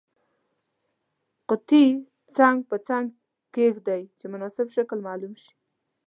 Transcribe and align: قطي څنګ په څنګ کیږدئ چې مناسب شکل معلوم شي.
قطي 1.49 1.85
څنګ 2.35 2.57
په 2.69 2.75
څنګ 2.87 3.05
کیږدئ 3.53 4.01
چې 4.19 4.25
مناسب 4.33 4.67
شکل 4.75 4.97
معلوم 5.07 5.33
شي. 5.41 5.51